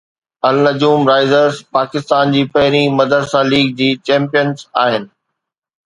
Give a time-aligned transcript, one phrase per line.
[0.49, 4.55] النجوم Risers Pakistan جي پهرين مدرسه ليگ جي چيمپيئن
[4.87, 5.11] آهن